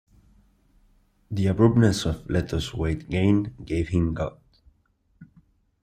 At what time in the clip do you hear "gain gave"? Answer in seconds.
3.07-3.89